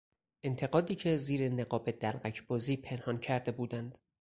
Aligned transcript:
انتقادی 0.43 0.95
که 0.95 1.17
زیر 1.17 1.49
نقاب 1.49 1.91
دلقکبازی 1.91 2.77
پنهان 2.77 3.17
کرده 3.17 3.51
بودند 3.51 3.97